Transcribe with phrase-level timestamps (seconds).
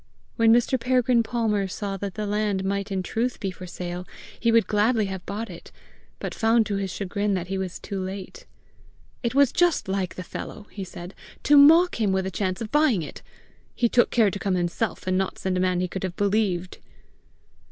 [0.35, 0.79] When Mr.
[0.79, 4.07] Peregrine Palmer saw that the land might in truth be for sale,
[4.39, 5.71] he would gladly have bought it,
[6.17, 8.47] but found to his chagrin that he was too late.
[9.21, 12.71] It was just like the fellow, he said, to mock him with the chance of
[12.71, 13.21] buying it!
[13.75, 16.79] He took care to come himself, and not send a man he could have believed!